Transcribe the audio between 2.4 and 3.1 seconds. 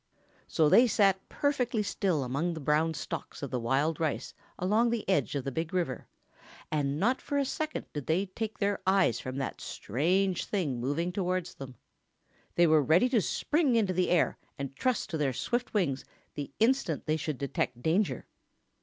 the brown